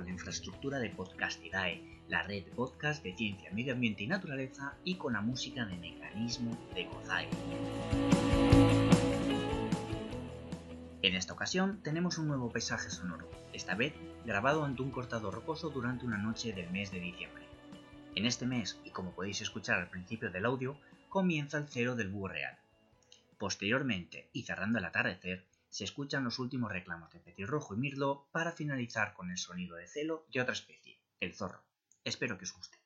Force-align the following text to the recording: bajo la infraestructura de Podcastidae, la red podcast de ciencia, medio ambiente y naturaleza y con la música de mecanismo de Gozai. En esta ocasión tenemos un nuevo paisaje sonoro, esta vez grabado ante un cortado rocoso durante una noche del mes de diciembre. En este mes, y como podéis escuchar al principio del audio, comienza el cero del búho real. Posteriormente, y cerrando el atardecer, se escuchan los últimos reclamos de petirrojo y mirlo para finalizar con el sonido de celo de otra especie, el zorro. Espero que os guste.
bajo 0.00 0.06
la 0.06 0.10
infraestructura 0.10 0.78
de 0.78 0.90
Podcastidae, 0.90 2.02
la 2.08 2.22
red 2.22 2.44
podcast 2.56 3.02
de 3.02 3.14
ciencia, 3.14 3.50
medio 3.52 3.74
ambiente 3.74 4.02
y 4.02 4.06
naturaleza 4.06 4.74
y 4.82 4.94
con 4.94 5.12
la 5.12 5.20
música 5.20 5.66
de 5.66 5.76
mecanismo 5.76 6.56
de 6.74 6.84
Gozai. 6.84 7.28
En 11.02 11.14
esta 11.14 11.34
ocasión 11.34 11.82
tenemos 11.82 12.18
un 12.18 12.28
nuevo 12.28 12.50
paisaje 12.50 12.90
sonoro, 12.90 13.30
esta 13.52 13.74
vez 13.74 13.92
grabado 14.24 14.64
ante 14.64 14.82
un 14.82 14.90
cortado 14.90 15.30
rocoso 15.30 15.70
durante 15.70 16.06
una 16.06 16.18
noche 16.18 16.52
del 16.52 16.70
mes 16.70 16.90
de 16.90 17.00
diciembre. 17.00 17.44
En 18.14 18.24
este 18.24 18.46
mes, 18.46 18.80
y 18.84 18.90
como 18.90 19.12
podéis 19.12 19.40
escuchar 19.42 19.78
al 19.78 19.90
principio 19.90 20.30
del 20.30 20.46
audio, 20.46 20.76
comienza 21.08 21.58
el 21.58 21.68
cero 21.68 21.94
del 21.94 22.08
búho 22.08 22.28
real. 22.28 22.56
Posteriormente, 23.38 24.28
y 24.32 24.42
cerrando 24.42 24.78
el 24.78 24.84
atardecer, 24.84 25.44
se 25.70 25.84
escuchan 25.84 26.24
los 26.24 26.38
últimos 26.38 26.72
reclamos 26.72 27.10
de 27.12 27.20
petirrojo 27.20 27.74
y 27.74 27.78
mirlo 27.78 28.28
para 28.32 28.52
finalizar 28.52 29.14
con 29.14 29.30
el 29.30 29.38
sonido 29.38 29.76
de 29.76 29.86
celo 29.86 30.26
de 30.32 30.40
otra 30.40 30.52
especie, 30.52 31.00
el 31.20 31.34
zorro. 31.34 31.62
Espero 32.04 32.36
que 32.36 32.44
os 32.44 32.52
guste. 32.52 32.79